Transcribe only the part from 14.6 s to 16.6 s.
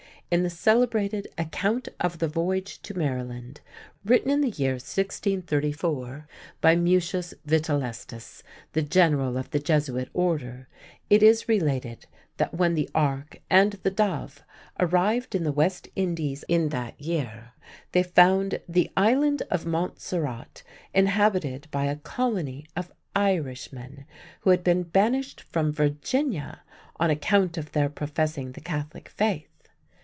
arrived in the West Indies